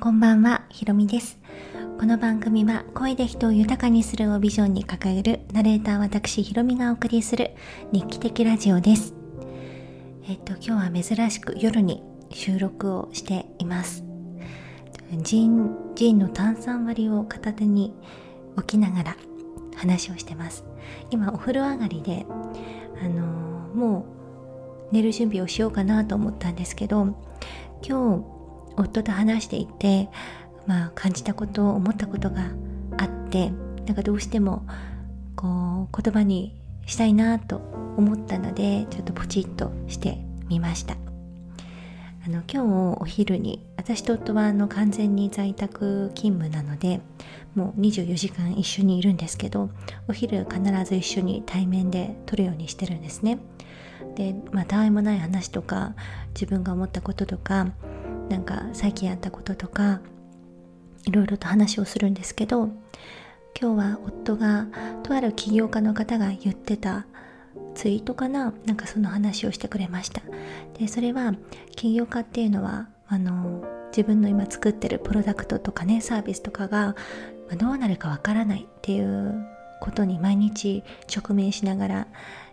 [0.00, 1.40] こんばんは、ひろみです。
[1.98, 7.50] この番組は声で人を豊かにするをビジョンに掲げるナレーター私ひろみがお送りする
[7.90, 9.12] 日記的ラジオです。
[10.28, 14.04] えっと、今日は珍しく夜に収録をしています。
[15.16, 17.92] ジン、ジンの炭酸割りを片手に
[18.56, 19.16] 置きながら
[19.74, 20.64] 話をしてます。
[21.10, 22.24] 今お風呂上がりで、
[23.02, 24.06] あのー、も
[24.92, 27.16] う寝る準備をしようかなと思ったんですけど、
[27.82, 28.37] 今日
[28.78, 30.08] 夫と話していて、
[30.66, 32.50] まあ、感じたこと思ったことが
[32.96, 33.50] あって
[33.86, 34.66] なんかどうしても
[35.36, 36.54] こう言葉に
[36.86, 37.56] したいなと
[37.96, 40.18] 思ったのでちょっとポチッとして
[40.48, 40.96] みました。
[42.26, 42.62] あの今
[42.96, 47.00] 日お昼に私と夫はあの完全に在宅勤務なので
[47.54, 49.70] もう24時間一緒にいるんですけど
[50.08, 53.38] お昼必ず一緒に対面で撮るようにしてるんですね。
[54.14, 55.94] でまあたわいもない話とか
[56.34, 57.68] 自分が思ったこととか
[58.28, 60.00] なんか最近やったこととか
[61.06, 62.70] いろいろと話をするんですけど
[63.60, 64.66] 今日は夫が
[65.02, 67.06] とある起業家の方が言ってた
[67.74, 70.22] ツイートかななんかその話をしてくれました。
[70.78, 71.34] でそれは
[71.74, 76.94] 起業家っていうのはあの自分の今作ってるプロダクトとかねサービスとかが
[77.56, 79.34] どうなるかわからないっていう
[79.80, 82.06] ことに毎日直面しながら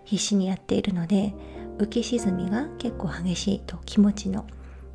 [0.06, 1.34] 必死にやっているので
[1.78, 4.46] 浮き沈みが結構激しいと気持ちの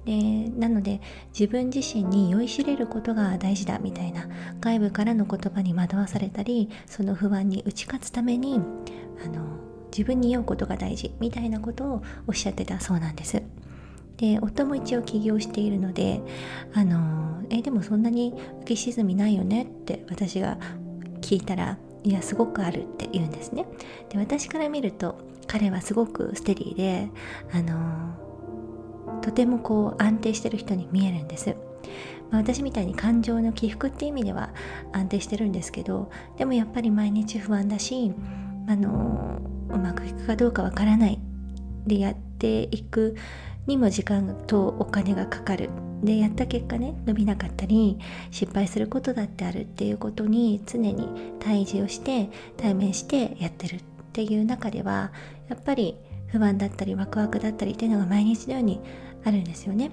[0.05, 1.01] でなので
[1.39, 4.27] 自分自身に酔いしれることが大事だみたいな
[4.61, 8.61] 外部からの言葉に惑わされたりその不安に打ち勝つために
[9.25, 13.43] あの自分に酔うことが大事みたいなことをおっしゃってたそうなんです。
[14.17, 16.21] で夫も一応起業しているので
[16.75, 20.59] あのえでもそんなに浮き沈みないよねって私が
[21.23, 23.65] 聞いたらいやすごくあるって言うんですね
[24.11, 27.09] で私から見ると彼はすごくステディで
[27.53, 28.30] あの
[29.23, 31.57] とてもこう安定してる人に見えるんです、
[32.31, 34.51] まあ、私みたいに感情の起伏っていう意味では
[34.93, 38.13] 安定してるんですけどでもやっぱり毎日不安だし
[38.67, 41.21] あのうまくいくかどうかわからない
[41.87, 43.17] でやっていく
[43.67, 45.71] にも時間とお金がかかる。
[46.03, 47.99] でやった結果ね伸びなかったり
[48.31, 53.81] 失敗することだってあるっていうことに常に対峙をして対面してやってるっ
[54.13, 55.13] ていう中では
[55.49, 58.81] やっぱり不安だったりワクワクだったりっていうのが毎日のように
[59.25, 59.91] あるんですよね。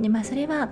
[0.00, 0.70] でまあそれは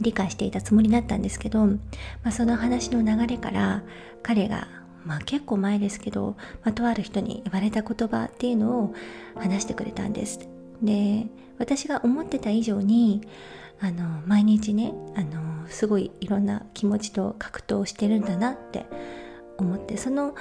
[0.00, 1.78] 理解していたつもりだったんですけど、ま
[2.24, 3.82] あ、その話の流れから
[4.22, 4.68] 彼が、
[5.04, 8.94] まあ、結構前ですけど、まあ、とある人に言われた言葉っていうのを
[9.36, 10.48] 話してくれたんです。
[10.82, 11.26] で
[11.58, 13.22] 私が思ってた以上に
[13.80, 18.86] あの毎日ねあのすごいいろんな気持ちと格闘してるんだなって
[19.58, 20.34] 思ってその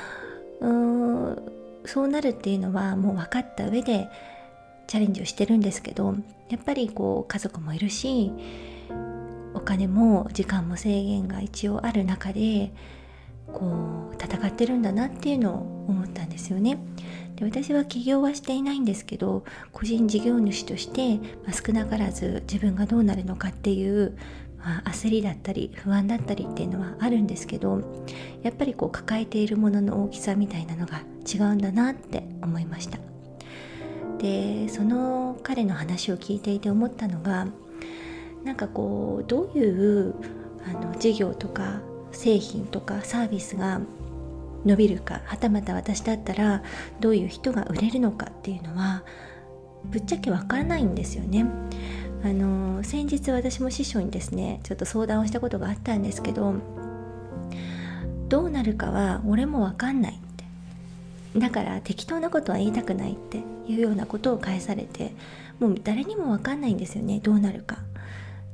[1.85, 4.07] そうなるっていうのはもう分かった上で
[4.87, 6.15] チャレンジをしてるんですけど
[6.51, 8.31] やっぱりこう家族もいるし
[9.53, 12.73] お金も時間も制限が一応ある中で
[13.47, 16.77] こう戦ってるんだなっていうのを思ったんですよね。
[17.35, 24.17] で私は起業はしていないんですけど個人事業主として、まあ、少なからず自分がどうなるのかっていう、
[24.59, 27.81] まあ、焦りだったり不安だったりっていうのはあるんですけど
[28.43, 31.01] やっぱりこう抱えているものの大きさみたいなのが
[31.31, 33.10] 違うんだなって思いました。
[34.21, 37.47] でその彼の話を聞いていて思ったのが
[38.43, 40.13] なんかこうどういう
[40.63, 43.81] あの事業とか製品とかサービスが
[44.63, 46.61] 伸びるかはたまた私だったら
[46.99, 49.03] どういう人が売れるのかっていうのは
[49.85, 51.45] ぶっちゃけわからないんですよね。
[52.23, 56.53] あの先日私も師匠にですねちょっと相談をしたことがあったんですけど
[58.29, 60.19] どうなるかは俺もわかんない
[61.35, 65.13] だから適当なことは言いたくないっていうようなことを返されて
[65.59, 67.19] もう誰にも分かんないんですよね。
[67.21, 67.77] どうなるか。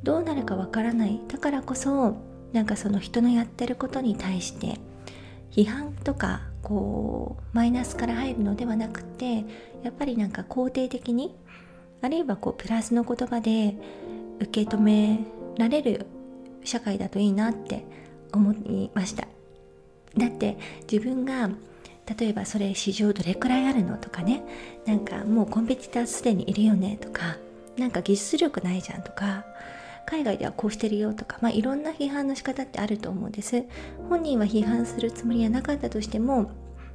[0.04, 1.20] どうなるか分からない。
[1.28, 2.18] だからこそ
[2.54, 4.80] なんかその人のやってることに対して
[5.52, 9.46] 批判とかこうマイナスから入るのではなくて
[9.84, 11.36] やっぱりなんか肯定的に
[12.02, 13.76] あるいはこうプラスの言葉で
[14.40, 15.20] 受け止め
[15.58, 16.06] られる
[16.64, 17.86] 社会だといいなって
[18.34, 19.28] 思いました。
[20.16, 20.58] だって
[20.92, 21.50] 自分が
[22.20, 24.44] 例えばそれ市場どれくらいあるのとかね。
[24.86, 27.38] なんかもうコンペティターすでにいるよねとか。
[27.78, 29.46] なんか技術力ないじゃんとか。
[30.06, 33.66] 海外ではこうしてるよとか、まあ、いろんな批判の仕方ってあると思うんです。
[34.08, 36.50] 本人は批判するつもりはなかったとしても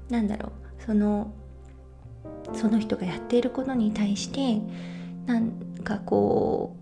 [0.08, 0.82] なんだろう。
[0.84, 1.30] その
[2.54, 4.62] その人がやっていることに対して
[5.26, 5.52] なん
[5.84, 6.74] かこ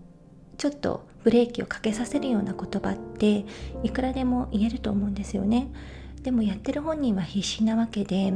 [0.53, 3.45] うちょっとブレーキをかけさせるような言葉って
[3.83, 5.67] いくらでも言えると思うんですよね。
[6.23, 8.33] でもやってる本人は必死なわけで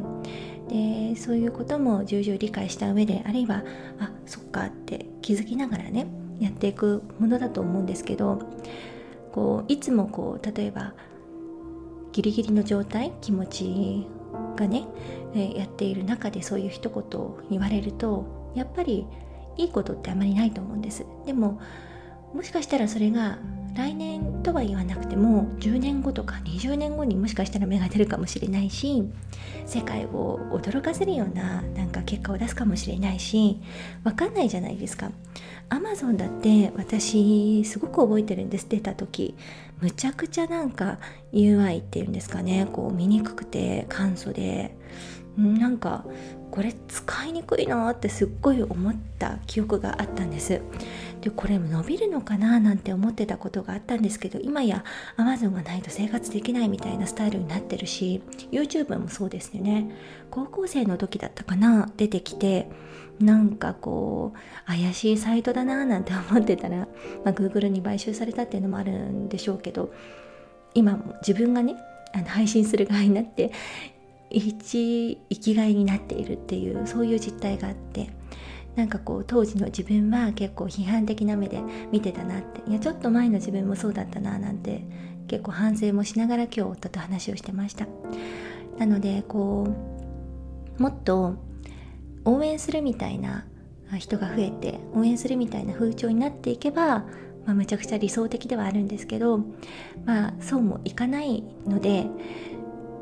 [0.70, 3.64] でそういうことも重々理解した上であるいは
[4.00, 6.08] あそっかって気づきながらね
[6.40, 8.42] やっていくものだと思うんですけど
[9.32, 10.94] こういつもこう例えば
[12.12, 14.08] ギリギリの状態気持ち
[14.56, 14.86] がね、
[15.34, 19.06] えやっている中でそういう一言を言われるとやっぱり
[19.58, 21.06] いいことってあまりないと思うんです。
[21.26, 21.60] でも
[22.36, 23.38] もしかしたらそれが
[23.76, 29.04] 来年とは言わなくても10年後とか20年後にもしかしたら芽が出るかもしれないし
[29.66, 33.62] 世界を驚かせるようななんか結果を出すかもしれないし
[34.04, 35.12] 分かんないじゃないですか。
[35.68, 38.68] アマゾンだって私すごく覚えてるんです。
[38.70, 39.36] 出た時
[39.80, 41.00] むちゃくちゃなんか
[41.34, 42.68] UI っていうんですかね。
[42.72, 44.76] こう見にくくて簡素で。
[45.38, 46.06] なんか
[46.52, 50.62] これ使いにくいなってすっごい思った記憶があったんです。
[51.22, 54.84] でこれ伸びるのかななんて思ってたことがあったんですけど今や
[55.18, 58.22] Amazon がないと生活できないみたいなスタイルになってるし
[58.52, 59.90] YouTube もそうですよね。
[60.30, 62.70] 高校生の時だったかな出てきて
[63.20, 66.86] なんかこう怪しいサイトだななんて思ってたら、ま
[67.26, 69.94] あ、Google に買収されたっていうのもあるんでしょうけど
[70.74, 71.76] 今も自分がね
[72.14, 73.52] あの配信する側になって
[74.40, 78.10] 一生きがいになっているっていうそういう実態があって
[78.76, 81.62] なんかこう当時の自分は結構批判的な目で
[81.92, 82.70] 見てたなって。
[82.70, 84.86] いやちょっと前の自分もそうだったななんて
[85.28, 87.88] 結構反省もしながら今日夫と話をしてました。
[88.78, 89.68] なのでこ
[90.78, 91.36] うもっと
[92.26, 93.46] 応援するみたいな
[93.98, 97.06] 人が増えて応援するみたいな風潮になっていけば、
[97.46, 99.40] まあ、めちゃくちゃ理想的ではあるんですけど
[100.06, 102.08] まあそうもいかないので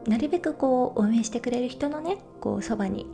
[0.07, 3.07] なるべくこう応援してくれる人のねこうそばに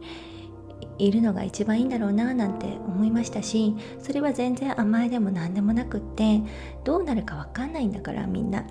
[0.97, 6.41] いるのが一番いいんだろうななんて思いましたしそれは全然甘えでも何でもなくって
[6.83, 8.65] どうなるか分かんないんだからみんな。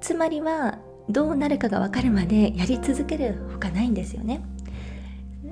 [0.00, 4.40] つまりはどうなるかが分かるまでやり続けるほかないんですよね。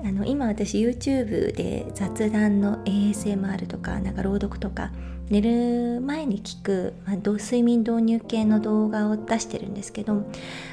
[0.05, 4.93] あの今私 YouTube で雑談の ASMR とかなんか朗読とか
[5.31, 10.25] 寝る前に聞く、まあ、睡眠導入系の動画を出してるんですけど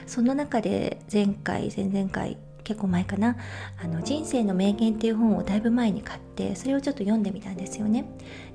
[0.05, 3.37] その中で前回前々回結構前かな
[3.83, 8.05] あの人生の名言っていう本をだいぶ前に買ってそれをちょっと読んでみたんですよね。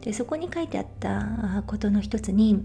[0.01, 2.65] でそこに書いてあったことの一つに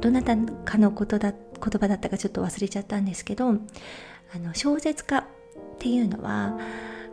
[0.00, 3.52] どなたかのことだ言葉だったかちょっと忘れちゃったんですけどあ
[4.38, 5.24] の小説家っ
[5.78, 6.58] ていうのは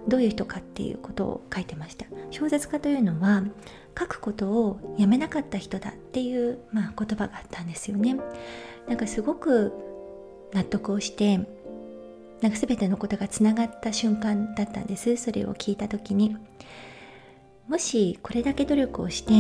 [0.08, 2.06] どういう人かっていうことを書いてました。
[2.32, 3.44] 小説家というのは
[3.98, 8.18] 書くことをやめなかった人だっていう、まあ、言葉があったんですよね。
[8.88, 9.74] なんかすごく
[10.54, 11.38] 納得をして
[12.42, 15.16] なんか全てのことがつながった瞬間だったんです。
[15.18, 16.36] それを聞いた時に。
[17.68, 19.32] もしこれだけ努力をして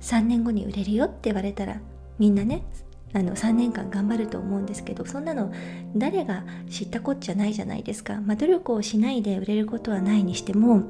[0.00, 1.80] 3年後に売れるよって言われたら
[2.18, 2.64] みんなね
[3.14, 5.52] あの3年間頑張ると思うんですけどそんなの
[5.94, 10.82] 誰が知ったこっちゃないじゃないですか、まあ、努力をしないで売れることはないにしても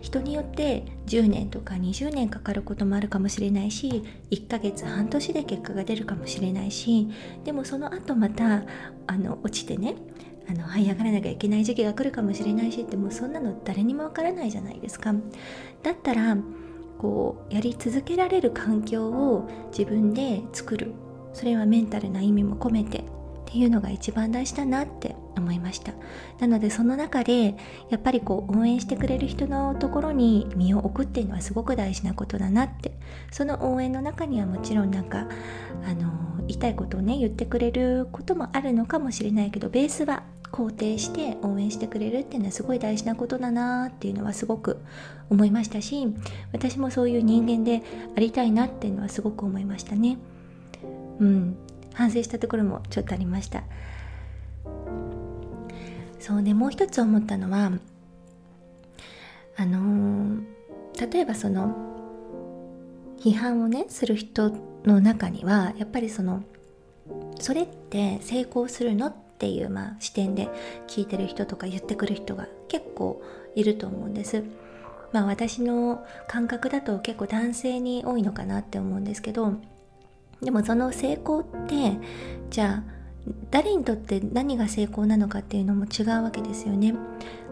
[0.00, 7.08] 人によって10年とか20年かかることもあるかもしれないし1ヶ月半年で結果が出るかもしれないし
[7.44, 8.64] でもその後また
[9.06, 9.96] あの落ちてね
[10.48, 15.14] あの這い上がらなきゃいけない時期が来るかもしれないしってもうそんなの誰にもわからないじゃないですか。
[15.82, 16.36] だったら
[16.98, 20.92] こうやり続けられる環境を自分で作る。
[21.32, 23.02] それはメンタルな意味も込めてっ
[23.46, 25.92] ていうのが一番大事だなって思いました
[26.40, 27.54] なのでその中で
[27.90, 32.92] やっぱりこう応援してくれる人のところに身を置くっていうのはすごく大事なことだなって
[33.30, 35.28] その応援の中にはもちろんなんか
[35.84, 44.78] あの言いたいことをね言ってくれることもあるのかもしれないけどベースは肯定して応援してくれるっていうのはすごい大事なことだなっていうのはすごく
[45.30, 46.06] 思いましたし
[46.52, 47.82] 私もそういう人間で
[48.16, 50.18] ありたいなっていうのはすごく思いましたね。
[51.22, 51.56] うん
[51.94, 53.62] 反省したところもちょっとありました
[56.18, 57.72] そうねもう一つ思ったのは
[59.56, 61.76] あのー、例えばその
[63.18, 64.50] 批判をねする人
[64.84, 66.42] の中にはやっぱりその
[67.38, 70.48] それって成功するのっていう、まあ、視点で
[70.88, 73.22] 聞いてる人とか言ってくる人が結構
[73.54, 74.44] いると思うんです。
[75.12, 79.54] まあ私の感覚だと結構男性に多いのかなって思うんですけど
[80.42, 81.98] でもその成功って
[82.50, 82.92] じゃあ
[83.50, 86.94] 誰にとって何が成功なのかっていうのも違うわけですよね。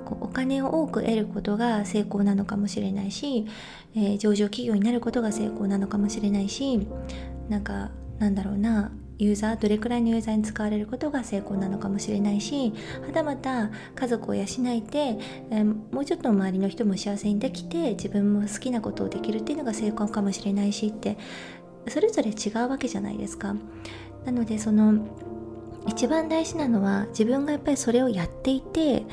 [0.04, 3.46] こうお金を多く得ることが成功なのかもしれないし、
[3.94, 6.88] えー、上場企業になることが成功なのかもしれないし
[7.48, 12.72] なんかなんだろうなユーザーどれくらいのユーザーに使われることが成功なのかもしれないし
[13.06, 14.46] はたまた家族を養い
[14.82, 15.18] て、
[15.50, 21.18] えー、もうちょっと周りの人も幸せにできて自分も好きなことをできるっていうのが成功かもしれないしって
[21.88, 23.54] それぞれ違うわけじゃないですか。
[24.24, 24.94] なのでその
[25.86, 29.04] 一番大事なのは自分がやっぱりそれをやっていて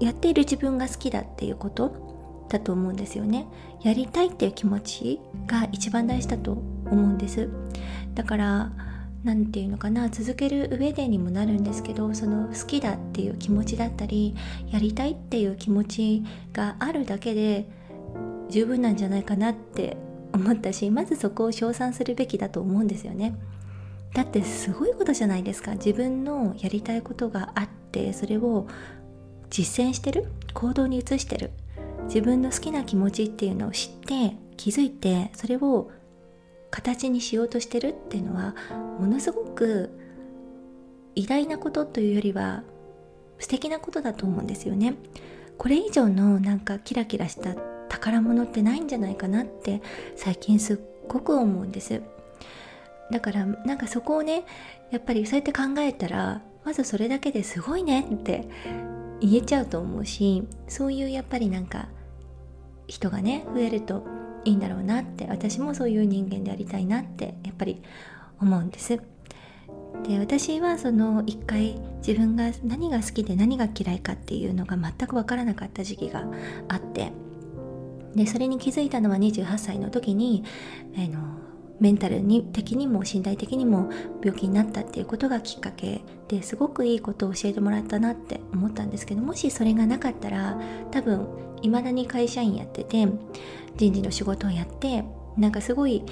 [0.00, 3.46] やっている自分が好きだっていうことだと思うんですよね。
[3.82, 7.48] やりたいっていう気持ちが一番大事だと思うんです。
[8.14, 8.72] だから
[9.24, 14.34] 何て言うのかな続ける上でにもなるんですけどその好きだっていう気持ちだったり
[14.70, 16.22] やりたいっていう気持ち
[16.52, 17.68] があるだけで
[18.48, 19.96] 十分なんじゃないかなって
[20.32, 23.34] 思ったしまずそこを称賛するべきだと思うんですよね。
[24.14, 25.72] だってすごいことじゃないですか。
[25.72, 28.66] 自分のやりたいことがあってそれを
[29.50, 30.26] 実践してる。
[30.54, 31.50] 行動に移してる。
[32.04, 35.90] 自分の好きな気持ちっていうのを知って気づいてそれを
[36.70, 38.54] 形にしようとしてるっていうのは
[38.98, 39.90] ものすごく
[41.14, 42.62] 偉大なことというよりは
[43.38, 44.94] 素敵なことだと思うんですよね。
[45.58, 47.54] これ以上のなんかキラキラした
[47.98, 49.82] 宝物ってないんじゃないかなって
[50.16, 50.78] 最近すっ
[51.08, 52.02] ごく思うんです。
[53.10, 54.44] だからなんかそこをね
[54.90, 58.48] やっぱりそうやって考えたらまずそれだけですごいねって
[59.20, 61.88] 言えちゃうと思うしそういうやっぱりなんか
[62.86, 64.04] 人がね増えると
[64.44, 67.82] いいんだろうなって私もそういう人間でありたいなってやっぱり
[68.40, 69.00] 思うんです。
[70.06, 76.24] で私はその一回自分が何が好きで何が嫌いかっていうのが全く分からなかった時期が
[76.68, 77.12] あって
[78.18, 80.44] でそれに気づいたのは28歳の時に、
[80.94, 81.20] えー、の
[81.78, 83.88] メンタルに的にも身体的にも
[84.22, 90.60] 病気になったっていうことがきっかけですごくいいことを教えてもらったなって思ったんですけどもしそれがなかったら
[90.90, 91.28] 多分
[91.62, 93.06] いまだに会社員やってて
[93.76, 95.04] 人事の仕事をやって
[95.36, 96.02] なんかすごい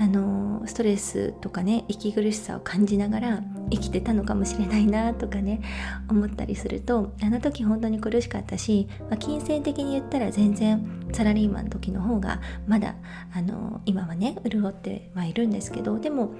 [0.00, 5.60] あのストレスとかね息苦しさを感じながら生きてたのかもしれないなとかね
[6.08, 12.94] 思ったりするとあの時本当に苦しかったし、まあ、金銭的に言ったら全然サラリーマンの時の方がまだ
[13.34, 16.30] あの今はね潤ってはいるんですけどでも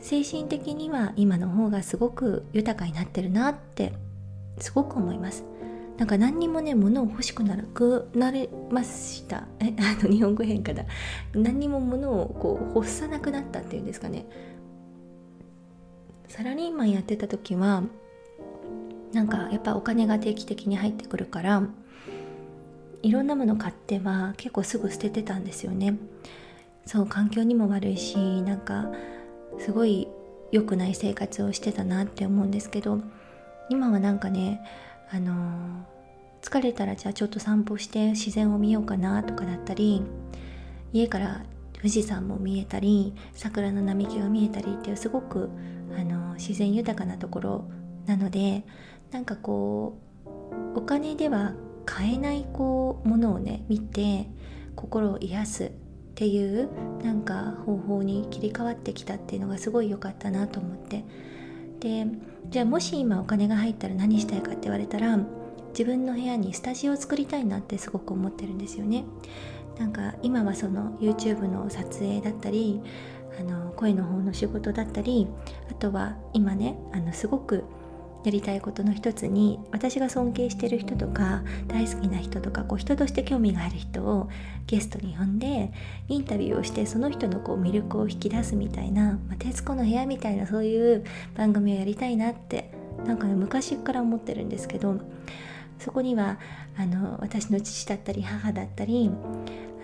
[0.00, 3.92] 精神的には今の方がすごく豊かになってるなって
[4.58, 5.49] すごく思います。
[6.00, 9.46] なんか何にもね物を欲しくなくなれました。
[9.60, 10.86] えあの日本語変化だ。
[11.34, 14.24] 何にも物をこう欲さなくなったっていうんですかね。
[16.26, 17.82] サラリーマンやってた時は
[19.12, 21.64] なんかやっぱお金が定期的に入ってくるから
[23.02, 25.98] いろんなもの買っては結構すぐ捨ててたんですよね。
[26.86, 28.90] そう環境にも悪いしなんか
[29.58, 30.08] すごい
[30.50, 33.02] 良くない生活をしてたなって思うんですけど
[33.68, 34.62] 今はなんかね
[35.12, 35.84] あの
[36.42, 40.02] 疲れたらじゃあちょっと散歩して自然を見ようかなとかだったり
[40.92, 45.50] 家から富士山も見えたり桜の並木が見えたりっていうすごく
[45.98, 47.70] あの自然豊かなところ
[48.06, 48.64] なので
[49.10, 49.98] なんかこ
[50.74, 54.28] うお金では買えないこうものをね見て
[54.76, 55.70] 心を癒すっ
[56.14, 56.68] ていう
[57.02, 61.04] なんか方法に切り替わってきたっていうのがすごい良かったなと思って。
[61.80, 62.06] で
[62.50, 65.18] じゃあもし今お金が入ったら何したいかって言われたら
[65.70, 69.04] 自分の部屋にスタジオを作りたいなってすごく思ってるんですよね。
[69.78, 72.80] なんか今はその YouTube の撮影だったり
[73.38, 75.26] あの声の方の仕事だったり
[75.70, 77.64] あとは今ねあのすごく
[78.24, 84.28] やりたいことの一つに私が尊敬してる人とか大好きな人とかこう人として興味がある人を
[84.66, 85.72] ゲストに呼んで
[86.08, 92.70] インタビューをしてその人のこう魅力を引き出すみたいな「まあ、徹子の部屋」みたいなそういう番組をやりたいなって
[93.06, 95.00] なんかね昔から思ってるんですけど
[95.78, 96.38] そこには
[96.76, 99.10] あの私の父だったり母だったり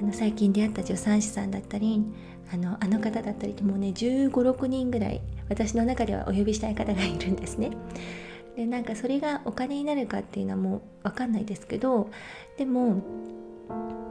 [0.01, 2.05] あの最近出会った助産師さんだったり
[2.53, 7.71] あのあの方だったりってもうね1 5 6人ぐらい私の中ではお呼びしたい方がいるんですね。
[8.57, 12.11] でなんかそれがお金になるかっていうのはもう分かんないですけど
[12.57, 13.03] でも、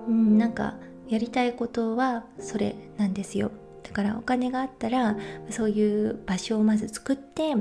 [0.08, 0.75] うん、なんか
[1.08, 3.52] やりたいことはそれなんですよ。
[3.84, 5.16] だからお金があったら
[5.52, 7.56] そういう場所をまず作って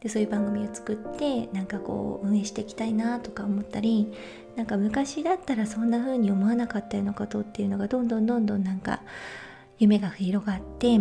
[0.00, 4.10] でそういう番組を作ってなんかこう運営していきたいなとか思ったり
[4.56, 9.02] なんか昔だったらそんな風に思わなかったようなことっていうのがどんどんどんどんなんか
[9.78, 10.98] 夢が広がって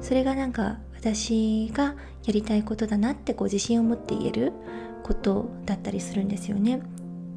[0.00, 4.52] それがなんか私がやりたいことだなってこう自信を持って言える
[5.04, 6.82] ことだったりするんですよね。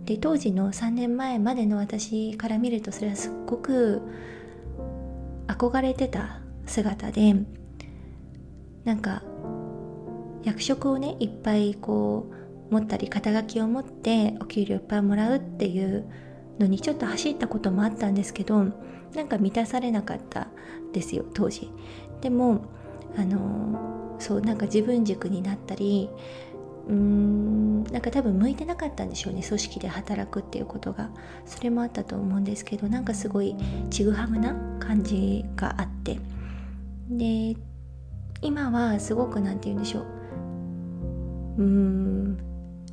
[0.06, 4.01] で当時の3年前までの私から見るとそれはすっごく
[5.48, 7.36] 憧れてた姿で
[8.84, 9.22] なんか
[10.44, 12.32] 役職をねいっぱいこ
[12.70, 16.10] う持ったり肩書きを持ってお給料いっぱいもらうっていう
[16.58, 18.65] のにちょっと走ったこともあったんですけど
[19.13, 20.48] なんか満たされなかった
[20.94, 21.72] ですよ当時
[22.22, 22.65] でも
[23.18, 26.10] あのそうなんか自分軸になったり
[26.88, 31.10] うーんなんか多分向いてなかったんでしょうね組織で働くっていうことが。
[31.46, 33.56] それもあったと思うんですけどなんかすごい
[33.89, 36.20] ちぐはぐな感じがあって。
[37.10, 37.56] で
[38.41, 40.06] 今はすごく何て言うんでしょう。
[41.58, 42.38] うーん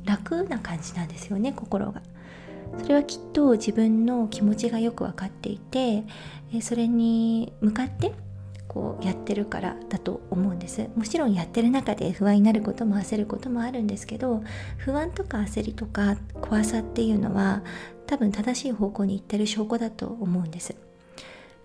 [0.05, 2.01] 楽な感じなんですよね心が。
[2.77, 6.03] それはきっと自分の気持ちがよく分かっていて
[6.61, 8.13] それに向かって
[8.69, 10.87] こうやってるからだと思うんです。
[10.95, 14.43] もちろんやってる中で不安になることも焦ることもあるんですけど
[14.77, 17.63] 不安とか焦りとか怖さっていうのは
[18.07, 20.75] 多分正しい方向に行ってる証拠だと思うんです。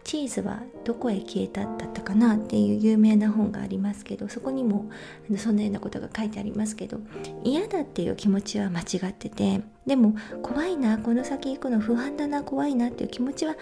[0.05, 4.91] チーズはどこへ消えただったかなっていう有名な本がありますけどそこにも
[5.39, 7.01] そんなようなことが書いてありますけど
[7.43, 13.57] 嫌だっていう気持ちは間違っててでも怖いなこの先行くの不安だな怖いなっていう気持ちは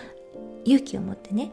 [0.65, 1.53] 勇気を持ってね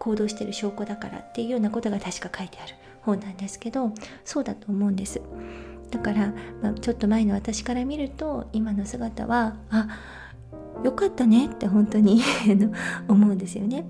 [0.00, 3.92] 行動してる証拠だからっていうようなことが確か書いてある本なんですけど
[4.24, 5.20] そうだと思うんです。
[5.90, 9.88] だから、まあ、ちょっと前の私から見ると今の姿はあ
[10.84, 12.22] よかったねって本当に
[13.08, 13.84] 思うんですよね。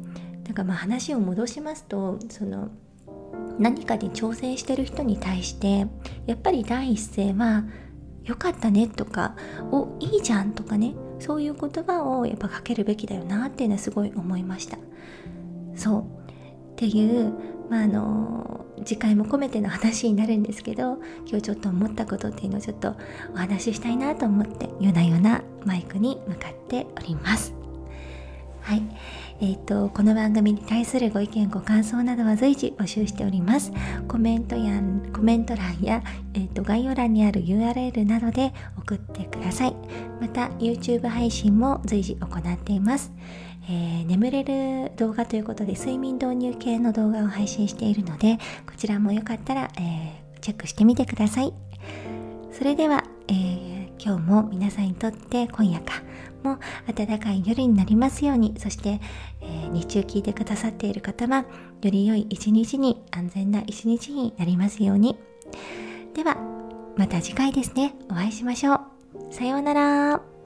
[0.44, 2.68] だからまあ話を戻しますとその
[3.58, 5.86] 何かに挑戦してる人に対して
[6.26, 7.64] やっぱり第一声は
[8.24, 9.36] 「よかったね」とか
[9.70, 14.78] 「おいいじゃん」とかねそういう言葉をやっぱかけるべきだよなっていうのはすごい思いました。
[15.80, 16.02] そう。
[16.02, 16.04] っ
[16.76, 17.32] ていう
[17.68, 22.94] まああの次回も込めての話になるんですけど今日ちょっと思ったことっていうのをちょっと
[23.34, 27.59] お話ししたいなと思って夜な夜なマイクに向かっております。
[28.62, 28.82] はい
[29.42, 33.72] えっ、ー、と、この番組に対するご意見、ご感想などは随時募集しております。
[34.06, 34.82] コメントや、
[35.14, 36.02] コメント欄や、
[36.34, 39.76] えっ、ー、と、概要欄にある URL などで送ってください。
[40.20, 43.12] また、YouTube 配信も随時行っています。
[43.66, 48.36] えー、眠れる動画ということで、睡眠導入系の動画を配信しているので、
[48.66, 51.54] こちらもよかったら、えチェックしてみてください。
[52.52, 56.02] それでは、え今日も皆さんにとって今夜か、
[56.42, 56.58] も
[56.94, 58.54] 暖かい夜になりますように。
[58.58, 59.00] そして、
[59.40, 61.44] えー、日中聞いてくださっている方は
[61.82, 65.18] より良い一日に安全な一日になりますように。
[66.14, 66.36] では
[66.96, 67.94] また次回ですね。
[68.10, 68.80] お会いしましょう。
[69.30, 70.39] さようなら。